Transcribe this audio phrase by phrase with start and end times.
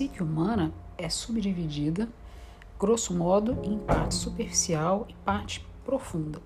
[0.00, 2.08] psique humana é subdividida,
[2.78, 6.40] grosso modo, em parte superficial e parte profunda.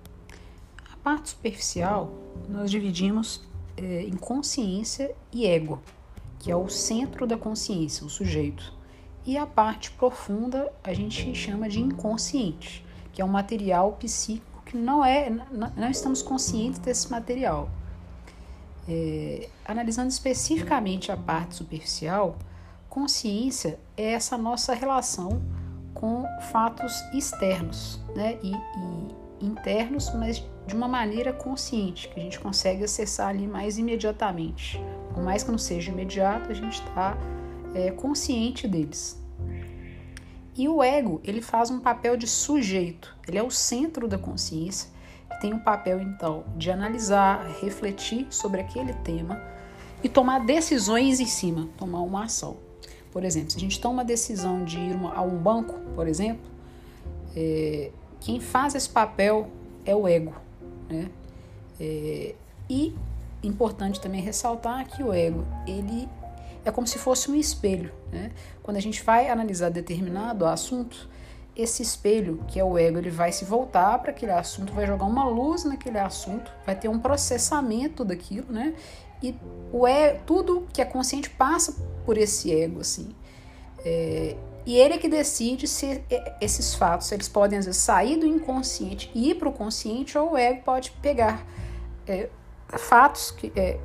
[0.91, 2.11] A parte superficial
[2.49, 3.41] nós dividimos
[3.77, 5.81] é, em consciência e ego,
[6.37, 8.73] que é o centro da consciência, o sujeito.
[9.25, 14.75] E a parte profunda a gente chama de inconsciente, que é um material psíquico que
[14.75, 17.69] não é, não estamos conscientes desse material.
[18.85, 22.37] É, analisando especificamente a parte superficial,
[22.95, 25.41] consciência é essa nossa relação
[25.93, 32.39] com fatos externos né, e, e internos, mas de uma maneira consciente, que a gente
[32.39, 34.81] consegue acessar ali mais imediatamente.
[35.13, 37.17] Por mais que não seja imediato, a gente está
[37.73, 39.21] é, consciente deles.
[40.55, 44.95] E o ego, ele faz um papel de sujeito, ele é o centro da consciência
[45.41, 49.41] tem o papel então de analisar, refletir sobre aquele tema
[50.01, 52.57] e tomar decisões em cima, tomar uma ação.
[53.15, 56.51] Por exemplo, se a gente toma uma decisão de ir a um banco, por exemplo,
[57.33, 59.47] é, quem faz esse papel
[59.85, 60.33] é o ego.
[60.89, 61.09] Né?
[61.79, 62.35] É,
[62.69, 62.93] e
[63.41, 66.09] importante também ressaltar que o ego ele
[66.65, 67.89] é como se fosse um espelho.
[68.11, 68.33] Né?
[68.61, 71.07] Quando a gente vai analisar determinado assunto,
[71.55, 75.05] esse espelho, que é o ego, ele vai se voltar para aquele assunto, vai jogar
[75.05, 78.75] uma luz naquele assunto, vai ter um processamento daquilo, né?
[79.23, 79.35] E
[79.71, 81.73] o é tudo que é consciente passa
[82.05, 83.15] por esse ego, assim.
[83.85, 86.03] É, e ele é que decide se
[86.41, 90.33] esses fatos eles podem às vezes sair do inconsciente e ir para o consciente, ou
[90.33, 91.45] o ego pode pegar
[92.07, 92.29] é,
[92.67, 93.77] fatos que, é,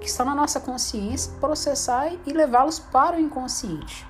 [0.00, 4.06] que estão na nossa consciência, processar e levá-los para o inconsciente.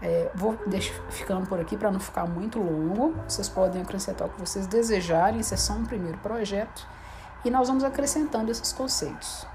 [0.00, 3.14] É, vou deixar ficando por aqui para não ficar muito longo.
[3.26, 5.40] Vocês podem acrescentar o que vocês desejarem.
[5.40, 6.86] Esse é só um primeiro projeto.
[7.44, 9.46] E nós vamos acrescentando esses conceitos.